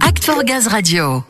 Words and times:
Act 0.00 0.24
for 0.24 0.42
Gaz 0.42 0.66
Radio. 0.66 1.22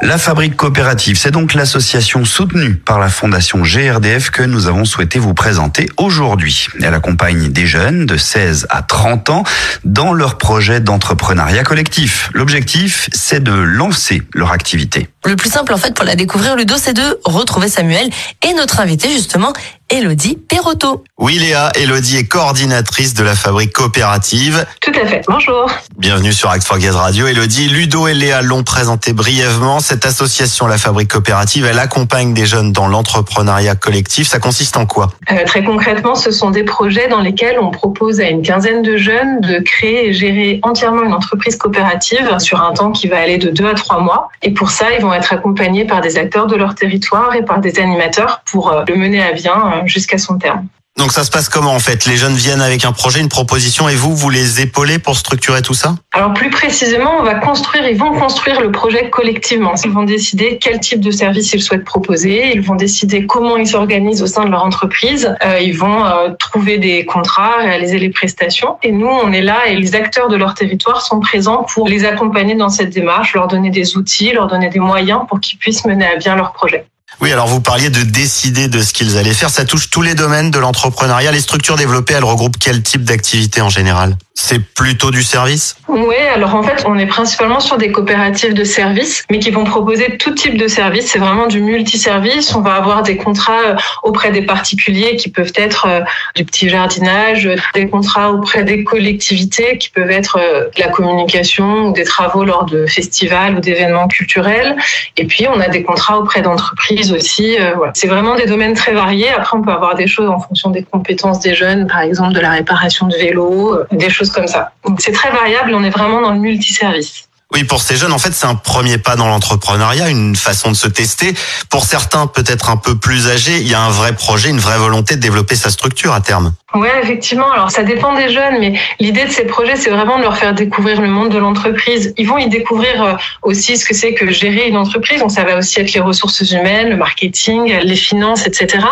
La 0.00 0.16
Fabrique 0.16 0.56
Coopérative, 0.56 1.16
c'est 1.18 1.32
donc 1.32 1.54
l'association 1.54 2.24
soutenue 2.24 2.76
par 2.76 3.00
la 3.00 3.08
Fondation 3.08 3.62
GRDF 3.62 4.30
que 4.30 4.42
nous 4.44 4.68
avons 4.68 4.84
souhaité 4.84 5.18
vous 5.18 5.34
présenter 5.34 5.88
aujourd'hui. 5.96 6.68
Elle 6.82 6.94
accompagne 6.94 7.48
des 7.48 7.66
jeunes 7.66 8.06
de 8.06 8.16
16 8.16 8.68
à 8.70 8.82
30 8.82 9.30
ans 9.30 9.44
dans 9.84 10.12
leur 10.12 10.38
projet 10.38 10.78
d'entrepreneuriat 10.78 11.64
collectif. 11.64 12.30
L'objectif, 12.32 13.08
c'est 13.12 13.42
de 13.42 13.52
lancer 13.52 14.22
leur 14.34 14.52
activité. 14.52 15.08
Le 15.24 15.34
plus 15.34 15.50
simple 15.50 15.72
en 15.72 15.78
fait 15.78 15.94
pour 15.94 16.04
la 16.04 16.14
découvrir, 16.14 16.54
Ludo, 16.54 16.74
c'est 16.76 16.94
de 16.94 17.18
retrouver 17.24 17.68
Samuel 17.68 18.08
et 18.46 18.54
notre 18.54 18.78
invité 18.80 19.08
justement, 19.08 19.52
Elodie 19.94 20.36
Perotto. 20.48 21.04
Oui 21.18 21.38
Léa, 21.38 21.70
Elodie 21.76 22.16
est 22.16 22.26
coordinatrice 22.26 23.14
de 23.14 23.22
la 23.22 23.36
fabrique 23.36 23.72
coopérative. 23.72 24.66
Tout 24.80 24.90
à 25.00 25.06
fait, 25.06 25.22
bonjour. 25.28 25.70
Bienvenue 25.96 26.32
sur 26.32 26.50
Act 26.50 26.66
for 26.66 26.78
Gaz 26.78 26.96
Radio. 26.96 27.28
Elodie, 27.28 27.68
Ludo 27.68 28.08
et 28.08 28.14
Léa 28.14 28.42
l'ont 28.42 28.64
présenté 28.64 29.12
brièvement. 29.12 29.78
Cette 29.78 30.04
association, 30.04 30.66
la 30.66 30.78
fabrique 30.78 31.12
coopérative, 31.12 31.64
elle 31.64 31.78
accompagne 31.78 32.34
des 32.34 32.44
jeunes 32.44 32.72
dans 32.72 32.88
l'entrepreneuriat 32.88 33.76
collectif. 33.76 34.26
Ça 34.26 34.40
consiste 34.40 34.76
en 34.76 34.84
quoi? 34.84 35.12
Euh, 35.30 35.44
Très 35.46 35.62
concrètement, 35.62 36.16
ce 36.16 36.32
sont 36.32 36.50
des 36.50 36.64
projets 36.64 37.06
dans 37.06 37.20
lesquels 37.20 37.60
on 37.60 37.70
propose 37.70 38.20
à 38.20 38.28
une 38.28 38.42
quinzaine 38.42 38.82
de 38.82 38.96
jeunes 38.96 39.40
de 39.42 39.60
créer 39.60 40.08
et 40.08 40.12
gérer 40.12 40.58
entièrement 40.64 41.04
une 41.04 41.14
entreprise 41.14 41.54
coopérative 41.54 42.40
sur 42.40 42.60
un 42.60 42.72
temps 42.72 42.90
qui 42.90 43.06
va 43.06 43.20
aller 43.20 43.38
de 43.38 43.48
deux 43.48 43.68
à 43.68 43.74
trois 43.74 44.00
mois. 44.00 44.28
Et 44.42 44.50
pour 44.50 44.70
ça, 44.70 44.86
ils 44.98 45.02
vont 45.02 45.14
être 45.14 45.32
accompagnés 45.32 45.84
par 45.84 46.00
des 46.00 46.18
acteurs 46.18 46.48
de 46.48 46.56
leur 46.56 46.74
territoire 46.74 47.32
et 47.36 47.44
par 47.44 47.60
des 47.60 47.78
animateurs 47.78 48.40
pour 48.44 48.72
euh, 48.72 48.82
le 48.88 48.96
mener 48.96 49.22
à 49.22 49.30
bien 49.30 49.54
euh, 49.54 49.83
jusqu'à 49.86 50.18
son 50.18 50.38
terme. 50.38 50.66
Donc 50.96 51.10
ça 51.10 51.24
se 51.24 51.30
passe 51.32 51.48
comment 51.48 51.72
en 51.72 51.80
fait? 51.80 52.06
Les 52.06 52.16
jeunes 52.16 52.36
viennent 52.36 52.60
avec 52.60 52.84
un 52.84 52.92
projet, 52.92 53.18
une 53.18 53.28
proposition 53.28 53.88
et 53.88 53.96
vous, 53.96 54.14
vous 54.14 54.30
les 54.30 54.60
épaulez 54.60 55.00
pour 55.00 55.16
structurer 55.16 55.60
tout 55.60 55.74
ça? 55.74 55.96
Alors 56.12 56.32
plus 56.34 56.50
précisément, 56.50 57.14
on 57.18 57.24
va 57.24 57.34
construire, 57.34 57.84
ils 57.88 57.98
vont 57.98 58.12
construire 58.12 58.60
le 58.60 58.70
projet 58.70 59.10
collectivement. 59.10 59.74
Ils 59.84 59.90
vont 59.90 60.04
décider 60.04 60.56
quel 60.62 60.78
type 60.78 61.00
de 61.00 61.10
service 61.10 61.52
ils 61.52 61.60
souhaitent 61.60 61.84
proposer, 61.84 62.52
ils 62.54 62.60
vont 62.60 62.76
décider 62.76 63.26
comment 63.26 63.56
ils 63.56 63.66
s'organisent 63.66 64.22
au 64.22 64.28
sein 64.28 64.44
de 64.44 64.50
leur 64.50 64.64
entreprise, 64.64 65.36
Euh, 65.44 65.58
ils 65.58 65.76
vont 65.76 66.06
euh, 66.06 66.30
trouver 66.38 66.78
des 66.78 67.04
contrats, 67.04 67.56
réaliser 67.58 67.98
les 67.98 68.10
prestations. 68.10 68.76
Et 68.84 68.92
nous, 68.92 69.08
on 69.08 69.32
est 69.32 69.42
là 69.42 69.66
et 69.66 69.74
les 69.74 69.96
acteurs 69.96 70.28
de 70.28 70.36
leur 70.36 70.54
territoire 70.54 71.02
sont 71.02 71.18
présents 71.18 71.66
pour 71.74 71.88
les 71.88 72.04
accompagner 72.04 72.54
dans 72.54 72.68
cette 72.68 72.90
démarche, 72.90 73.34
leur 73.34 73.48
donner 73.48 73.70
des 73.70 73.96
outils, 73.96 74.30
leur 74.30 74.46
donner 74.46 74.70
des 74.70 74.78
moyens 74.78 75.22
pour 75.28 75.40
qu'ils 75.40 75.58
puissent 75.58 75.84
mener 75.84 76.06
à 76.06 76.14
bien 76.14 76.36
leur 76.36 76.52
projet. 76.52 76.86
Oui, 77.20 77.32
alors 77.32 77.46
vous 77.46 77.60
parliez 77.60 77.90
de 77.90 78.02
décider 78.02 78.68
de 78.68 78.82
ce 78.82 78.92
qu'ils 78.92 79.16
allaient 79.16 79.34
faire. 79.34 79.50
Ça 79.50 79.64
touche 79.64 79.90
tous 79.90 80.02
les 80.02 80.14
domaines 80.14 80.50
de 80.50 80.58
l'entrepreneuriat. 80.58 81.32
Les 81.32 81.40
structures 81.40 81.76
développées, 81.76 82.14
elles 82.14 82.24
regroupent 82.24 82.58
quel 82.58 82.82
type 82.82 83.04
d'activité 83.04 83.60
en 83.60 83.68
général? 83.70 84.16
C'est 84.36 84.58
plutôt 84.58 85.12
du 85.12 85.22
service 85.22 85.76
Oui, 85.86 86.16
alors 86.34 86.56
en 86.56 86.64
fait, 86.64 86.84
on 86.86 86.98
est 86.98 87.06
principalement 87.06 87.60
sur 87.60 87.78
des 87.78 87.92
coopératives 87.92 88.52
de 88.52 88.64
services, 88.64 89.24
mais 89.30 89.38
qui 89.38 89.52
vont 89.52 89.62
proposer 89.62 90.16
tout 90.18 90.32
type 90.32 90.58
de 90.58 90.66
services. 90.66 91.06
C'est 91.12 91.20
vraiment 91.20 91.46
du 91.46 91.60
multiservice. 91.60 92.52
On 92.52 92.60
va 92.60 92.74
avoir 92.74 93.04
des 93.04 93.16
contrats 93.16 93.62
euh, 93.64 93.76
auprès 94.02 94.32
des 94.32 94.42
particuliers 94.42 95.14
qui 95.14 95.30
peuvent 95.30 95.52
être 95.54 95.86
euh, 95.86 96.00
du 96.34 96.44
petit 96.44 96.68
jardinage, 96.68 97.48
des 97.74 97.88
contrats 97.88 98.32
auprès 98.32 98.64
des 98.64 98.82
collectivités 98.82 99.78
qui 99.78 99.88
peuvent 99.90 100.10
être 100.10 100.36
euh, 100.40 100.64
de 100.76 100.80
la 100.80 100.88
communication 100.88 101.86
ou 101.86 101.92
des 101.92 102.04
travaux 102.04 102.44
lors 102.44 102.64
de 102.64 102.86
festivals 102.86 103.54
ou 103.56 103.60
d'événements 103.60 104.08
culturels. 104.08 104.76
Et 105.16 105.26
puis, 105.26 105.46
on 105.46 105.60
a 105.60 105.68
des 105.68 105.84
contrats 105.84 106.18
auprès 106.18 106.42
d'entreprises 106.42 107.12
aussi. 107.12 107.56
euh. 107.60 107.76
C'est 107.94 108.08
vraiment 108.08 108.34
des 108.34 108.46
domaines 108.46 108.74
très 108.74 108.94
variés. 108.94 109.30
Après, 109.30 109.56
on 109.56 109.62
peut 109.62 109.70
avoir 109.70 109.94
des 109.94 110.08
choses 110.08 110.28
en 110.28 110.40
fonction 110.40 110.70
des 110.70 110.82
compétences 110.82 111.38
des 111.38 111.54
jeunes, 111.54 111.86
par 111.86 112.00
exemple 112.00 112.32
de 112.32 112.40
la 112.40 112.50
réparation 112.50 113.06
de 113.06 113.14
vélos, 113.14 113.74
euh, 113.74 113.86
des 113.92 114.10
choses 114.10 114.23
comme 114.30 114.46
ça. 114.46 114.72
Donc, 114.84 115.00
c'est 115.00 115.12
très 115.12 115.30
variable. 115.30 115.74
On 115.74 115.82
est 115.84 115.90
vraiment 115.90 116.20
dans 116.20 116.32
le 116.32 116.40
multiservice. 116.40 117.28
Oui, 117.54 117.62
pour 117.62 117.82
ces 117.82 117.94
jeunes, 117.94 118.12
en 118.12 118.18
fait, 118.18 118.32
c'est 118.32 118.46
un 118.46 118.56
premier 118.56 118.98
pas 118.98 119.14
dans 119.14 119.28
l'entrepreneuriat, 119.28 120.10
une 120.10 120.34
façon 120.34 120.72
de 120.72 120.76
se 120.76 120.88
tester. 120.88 121.34
Pour 121.70 121.84
certains, 121.84 122.26
peut-être 122.26 122.68
un 122.68 122.76
peu 122.76 122.96
plus 122.96 123.28
âgés, 123.28 123.58
il 123.60 123.68
y 123.68 123.74
a 123.74 123.80
un 123.80 123.90
vrai 123.90 124.12
projet, 124.12 124.50
une 124.50 124.58
vraie 124.58 124.76
volonté 124.76 125.14
de 125.14 125.20
développer 125.20 125.54
sa 125.54 125.70
structure 125.70 126.12
à 126.12 126.20
terme. 126.20 126.52
Ouais, 126.74 126.90
effectivement. 127.00 127.52
Alors, 127.52 127.70
ça 127.70 127.84
dépend 127.84 128.16
des 128.16 128.30
jeunes, 128.30 128.58
mais 128.58 128.74
l'idée 128.98 129.24
de 129.24 129.30
ces 129.30 129.44
projets, 129.44 129.76
c'est 129.76 129.90
vraiment 129.90 130.18
de 130.18 130.22
leur 130.22 130.36
faire 130.36 130.52
découvrir 130.52 131.00
le 131.00 131.06
monde 131.06 131.28
de 131.28 131.38
l'entreprise. 131.38 132.12
Ils 132.18 132.26
vont 132.26 132.38
y 132.38 132.48
découvrir 132.48 133.00
euh, 133.00 133.12
aussi 133.42 133.76
ce 133.76 133.84
que 133.84 133.94
c'est 133.94 134.14
que 134.14 134.32
gérer 134.32 134.66
une 134.66 134.76
entreprise. 134.76 135.20
Donc, 135.20 135.30
ça 135.30 135.44
va 135.44 135.56
aussi 135.56 135.78
être 135.78 135.92
les 135.92 136.00
ressources 136.00 136.40
humaines, 136.50 136.88
le 136.88 136.96
marketing, 136.96 137.78
les 137.84 137.96
finances, 137.96 138.48
etc. 138.48 138.84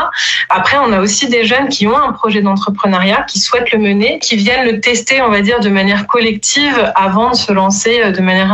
Après, 0.48 0.78
on 0.78 0.92
a 0.92 1.00
aussi 1.00 1.28
des 1.28 1.44
jeunes 1.44 1.68
qui 1.68 1.88
ont 1.88 1.98
un 1.98 2.12
projet 2.12 2.40
d'entrepreneuriat, 2.40 3.26
qui 3.28 3.40
souhaitent 3.40 3.72
le 3.72 3.80
mener, 3.80 4.20
qui 4.20 4.36
viennent 4.36 4.64
le 4.64 4.78
tester, 4.78 5.20
on 5.20 5.30
va 5.30 5.40
dire, 5.40 5.58
de 5.58 5.68
manière 5.68 6.06
collective 6.06 6.92
avant 6.94 7.30
de 7.30 7.36
se 7.36 7.50
lancer 7.50 8.00
euh, 8.00 8.12
de 8.12 8.20
manière 8.20 8.51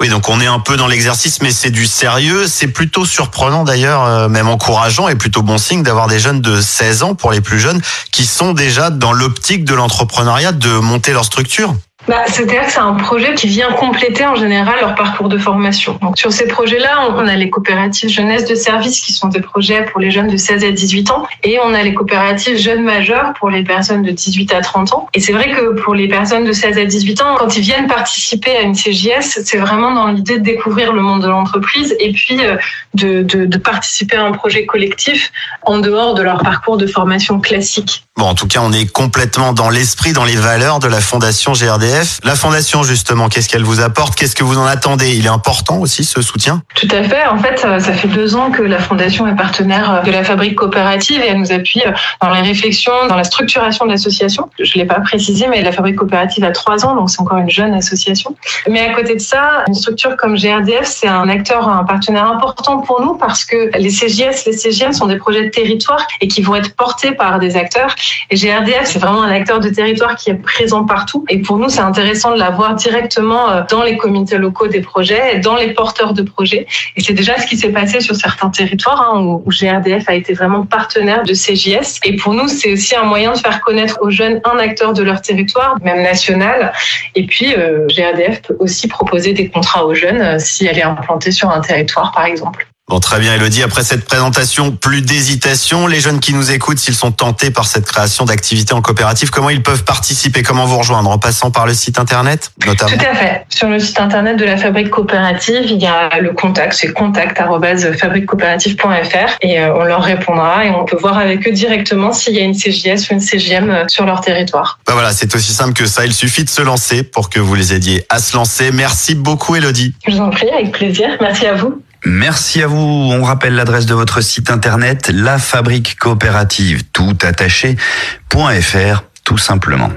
Oui, 0.00 0.08
donc 0.08 0.28
on 0.28 0.40
est 0.40 0.46
un 0.46 0.60
peu 0.60 0.76
dans 0.76 0.86
l'exercice, 0.86 1.42
mais 1.42 1.50
c'est 1.50 1.70
du 1.70 1.84
sérieux. 1.84 2.46
C'est 2.46 2.68
plutôt 2.68 3.04
surprenant 3.04 3.64
d'ailleurs, 3.64 4.04
euh, 4.04 4.28
même 4.28 4.48
encourageant 4.48 5.08
et 5.08 5.16
plutôt 5.16 5.42
bon 5.42 5.58
signe 5.58 5.82
d'avoir 5.82 6.06
des 6.06 6.20
jeunes 6.20 6.40
de 6.40 6.60
16 6.60 7.02
ans 7.02 7.14
pour 7.16 7.32
les 7.32 7.40
plus 7.40 7.58
jeunes 7.58 7.80
qui 8.12 8.24
sont 8.24 8.52
déjà 8.52 8.90
dans 8.90 9.12
l'optique 9.12 9.64
de 9.64 9.74
l'entrepreneuriat, 9.74 10.52
de 10.52 10.70
monter 10.70 11.12
leur 11.12 11.24
structure. 11.24 11.74
Bah, 12.08 12.24
C'est-à-dire 12.26 12.64
que 12.64 12.72
c'est 12.72 12.78
un 12.78 12.94
projet 12.94 13.34
qui 13.34 13.48
vient 13.48 13.70
compléter 13.72 14.24
en 14.24 14.34
général 14.34 14.76
leur 14.80 14.94
parcours 14.94 15.28
de 15.28 15.36
formation. 15.36 15.98
Donc 16.00 16.16
sur 16.16 16.32
ces 16.32 16.46
projets-là, 16.48 17.10
on 17.14 17.28
a 17.28 17.36
les 17.36 17.50
coopératives 17.50 18.08
jeunesse 18.08 18.46
de 18.46 18.54
service 18.54 19.00
qui 19.00 19.12
sont 19.12 19.28
des 19.28 19.42
projets 19.42 19.84
pour 19.84 20.00
les 20.00 20.10
jeunes 20.10 20.28
de 20.28 20.38
16 20.38 20.64
à 20.64 20.70
18 20.70 21.10
ans 21.10 21.26
et 21.44 21.58
on 21.62 21.74
a 21.74 21.82
les 21.82 21.92
coopératives 21.92 22.56
jeunes 22.56 22.82
majeurs 22.82 23.34
pour 23.38 23.50
les 23.50 23.62
personnes 23.62 24.02
de 24.02 24.10
18 24.10 24.54
à 24.54 24.62
30 24.62 24.94
ans. 24.94 25.08
Et 25.12 25.20
c'est 25.20 25.34
vrai 25.34 25.50
que 25.50 25.80
pour 25.82 25.94
les 25.94 26.08
personnes 26.08 26.44
de 26.44 26.52
16 26.52 26.78
à 26.78 26.86
18 26.86 27.20
ans, 27.20 27.34
quand 27.36 27.54
ils 27.58 27.62
viennent 27.62 27.88
participer 27.88 28.56
à 28.56 28.62
une 28.62 28.74
CJS, 28.74 29.42
c'est 29.44 29.58
vraiment 29.58 29.92
dans 29.92 30.06
l'idée 30.06 30.38
de 30.38 30.44
découvrir 30.44 30.94
le 30.94 31.02
monde 31.02 31.22
de 31.22 31.28
l'entreprise 31.28 31.94
et 32.00 32.12
puis 32.12 32.38
euh, 32.40 32.56
de, 32.94 33.22
de, 33.22 33.44
de 33.44 33.58
participer 33.58 34.16
à 34.16 34.24
un 34.24 34.32
projet 34.32 34.64
collectif 34.64 35.30
en 35.62 35.78
dehors 35.78 36.14
de 36.14 36.22
leur 36.22 36.42
parcours 36.42 36.78
de 36.78 36.86
formation 36.86 37.38
classique. 37.38 38.07
Bon, 38.18 38.24
en 38.24 38.34
tout 38.34 38.48
cas, 38.48 38.58
on 38.60 38.72
est 38.72 38.90
complètement 38.90 39.52
dans 39.52 39.70
l'esprit, 39.70 40.12
dans 40.12 40.24
les 40.24 40.34
valeurs 40.34 40.80
de 40.80 40.88
la 40.88 41.00
Fondation 41.00 41.52
GRDF. 41.52 42.18
La 42.24 42.34
Fondation, 42.34 42.82
justement, 42.82 43.28
qu'est-ce 43.28 43.48
qu'elle 43.48 43.62
vous 43.62 43.80
apporte? 43.80 44.16
Qu'est-ce 44.16 44.34
que 44.34 44.42
vous 44.42 44.58
en 44.58 44.66
attendez? 44.66 45.14
Il 45.14 45.26
est 45.26 45.28
important 45.28 45.78
aussi, 45.78 46.02
ce 46.02 46.20
soutien? 46.20 46.62
Tout 46.74 46.88
à 46.90 47.04
fait. 47.04 47.24
En 47.28 47.38
fait, 47.38 47.58
ça 47.60 47.92
fait 47.92 48.08
deux 48.08 48.34
ans 48.34 48.50
que 48.50 48.60
la 48.60 48.80
Fondation 48.80 49.28
est 49.28 49.36
partenaire 49.36 50.02
de 50.04 50.10
la 50.10 50.24
fabrique 50.24 50.56
coopérative 50.56 51.20
et 51.20 51.28
elle 51.28 51.38
nous 51.38 51.52
appuie 51.52 51.84
dans 52.20 52.30
les 52.30 52.40
réflexions, 52.40 52.90
dans 53.08 53.14
la 53.14 53.22
structuration 53.22 53.86
de 53.86 53.92
l'association. 53.92 54.50
Je 54.58 54.74
l'ai 54.74 54.84
pas 54.84 54.98
précisé, 54.98 55.46
mais 55.46 55.62
la 55.62 55.70
fabrique 55.70 55.94
coopérative 55.94 56.42
a 56.42 56.50
trois 56.50 56.84
ans, 56.84 56.96
donc 56.96 57.10
c'est 57.10 57.20
encore 57.20 57.38
une 57.38 57.50
jeune 57.50 57.72
association. 57.72 58.34
Mais 58.68 58.80
à 58.80 58.94
côté 58.94 59.14
de 59.14 59.20
ça, 59.20 59.62
une 59.68 59.74
structure 59.74 60.16
comme 60.16 60.34
GRDF, 60.36 60.86
c'est 60.86 61.06
un 61.06 61.28
acteur, 61.28 61.68
un 61.68 61.84
partenaire 61.84 62.26
important 62.26 62.78
pour 62.78 63.00
nous 63.00 63.14
parce 63.14 63.44
que 63.44 63.70
les 63.78 63.90
CJS, 63.90 64.44
les 64.46 64.54
CGM 64.54 64.92
sont 64.92 65.06
des 65.06 65.18
projets 65.18 65.44
de 65.44 65.50
territoire 65.50 66.04
et 66.20 66.26
qui 66.26 66.42
vont 66.42 66.56
être 66.56 66.74
portés 66.74 67.12
par 67.12 67.38
des 67.38 67.54
acteurs. 67.54 67.94
Et 68.30 68.36
GRDF, 68.36 68.84
c'est 68.84 68.98
vraiment 68.98 69.22
un 69.22 69.30
acteur 69.30 69.60
de 69.60 69.68
territoire 69.68 70.16
qui 70.16 70.30
est 70.30 70.34
présent 70.34 70.84
partout. 70.84 71.24
Et 71.28 71.38
pour 71.38 71.58
nous, 71.58 71.68
c'est 71.68 71.80
intéressant 71.80 72.32
de 72.32 72.38
l'avoir 72.38 72.74
directement 72.74 73.50
euh, 73.50 73.62
dans 73.70 73.82
les 73.82 73.96
comités 73.96 74.38
locaux 74.38 74.68
des 74.68 74.80
projets, 74.80 75.36
et 75.36 75.38
dans 75.38 75.56
les 75.56 75.72
porteurs 75.72 76.12
de 76.14 76.22
projets. 76.22 76.66
Et 76.96 77.02
c'est 77.02 77.12
déjà 77.12 77.38
ce 77.38 77.46
qui 77.46 77.56
s'est 77.56 77.72
passé 77.72 78.00
sur 78.00 78.16
certains 78.16 78.50
territoires 78.50 79.10
hein, 79.12 79.20
où, 79.20 79.42
où 79.44 79.50
GRDF 79.50 80.08
a 80.08 80.14
été 80.14 80.32
vraiment 80.34 80.64
partenaire 80.64 81.22
de 81.24 81.32
CJS. 81.32 82.00
Et 82.04 82.16
pour 82.16 82.34
nous, 82.34 82.48
c'est 82.48 82.72
aussi 82.72 82.94
un 82.96 83.04
moyen 83.04 83.32
de 83.32 83.38
faire 83.38 83.60
connaître 83.60 83.98
aux 84.00 84.10
jeunes 84.10 84.40
un 84.44 84.58
acteur 84.58 84.92
de 84.92 85.02
leur 85.02 85.20
territoire, 85.20 85.76
même 85.82 86.02
national. 86.02 86.72
Et 87.14 87.26
puis, 87.26 87.54
euh, 87.56 87.86
GRDF 87.88 88.42
peut 88.42 88.56
aussi 88.58 88.88
proposer 88.88 89.32
des 89.32 89.48
contrats 89.48 89.84
aux 89.84 89.94
jeunes 89.94 90.20
euh, 90.20 90.36
si 90.38 90.66
elle 90.66 90.78
est 90.78 90.82
implantée 90.82 91.30
sur 91.30 91.50
un 91.50 91.60
territoire, 91.60 92.12
par 92.12 92.24
exemple. 92.24 92.66
Bon, 92.88 93.00
très 93.00 93.18
bien, 93.20 93.34
Elodie. 93.34 93.62
Après 93.62 93.84
cette 93.84 94.06
présentation, 94.06 94.70
plus 94.70 95.02
d'hésitation. 95.02 95.86
Les 95.86 96.00
jeunes 96.00 96.20
qui 96.20 96.32
nous 96.32 96.50
écoutent, 96.50 96.78
s'ils 96.78 96.94
sont 96.94 97.12
tentés 97.12 97.50
par 97.50 97.66
cette 97.66 97.84
création 97.84 98.24
d'activités 98.24 98.72
en 98.72 98.80
coopérative, 98.80 99.28
comment 99.28 99.50
ils 99.50 99.62
peuvent 99.62 99.84
participer? 99.84 100.42
Comment 100.42 100.64
vous 100.64 100.78
rejoindre? 100.78 101.10
En 101.10 101.18
passant 101.18 101.50
par 101.50 101.66
le 101.66 101.74
site 101.74 101.98
internet, 101.98 102.50
notamment? 102.66 102.96
Tout 102.96 103.04
à 103.04 103.14
fait. 103.14 103.44
Sur 103.50 103.68
le 103.68 103.78
site 103.78 104.00
internet 104.00 104.38
de 104.38 104.46
la 104.46 104.56
Fabrique 104.56 104.88
Coopérative, 104.88 105.64
il 105.64 105.76
y 105.76 105.86
a 105.86 106.18
le 106.18 106.32
contact, 106.32 106.72
c'est 106.72 106.94
contact@fabriquecoopérative.fr 106.94 109.36
et 109.42 109.60
euh, 109.60 109.74
on 109.74 109.84
leur 109.84 110.02
répondra 110.02 110.64
et 110.64 110.70
on 110.70 110.86
peut 110.86 110.96
voir 110.96 111.18
avec 111.18 111.46
eux 111.46 111.52
directement 111.52 112.14
s'il 112.14 112.36
y 112.36 112.38
a 112.38 112.42
une 112.42 112.54
CJS 112.54 113.10
ou 113.10 113.14
une 113.14 113.20
CGM 113.20 113.70
euh, 113.70 113.84
sur 113.88 114.06
leur 114.06 114.22
territoire. 114.22 114.78
Bah 114.86 114.94
voilà, 114.94 115.12
c'est 115.12 115.34
aussi 115.34 115.52
simple 115.52 115.74
que 115.74 115.84
ça. 115.86 116.06
Il 116.06 116.14
suffit 116.14 116.44
de 116.44 116.50
se 116.50 116.62
lancer 116.62 117.02
pour 117.02 117.28
que 117.28 117.38
vous 117.38 117.54
les 117.54 117.74
aidiez 117.74 118.06
à 118.08 118.18
se 118.18 118.34
lancer. 118.34 118.70
Merci 118.72 119.14
beaucoup, 119.14 119.56
Elodie. 119.56 119.92
Je 120.06 120.12
vous 120.12 120.20
en 120.20 120.30
prie, 120.30 120.48
avec 120.48 120.72
plaisir. 120.72 121.08
Merci 121.20 121.46
à 121.46 121.52
vous. 121.54 121.82
Merci 122.08 122.62
à 122.62 122.66
vous. 122.66 122.76
On 122.76 123.22
rappelle 123.22 123.54
l'adresse 123.54 123.86
de 123.86 123.94
votre 123.94 124.20
site 124.22 124.50
internet, 124.50 125.10
la 125.12 125.38
fabrique 125.38 125.98
coopérative 125.98 126.84
tout 126.92 127.16
attaché.fr 127.22 129.04
tout 129.24 129.38
simplement. 129.38 129.90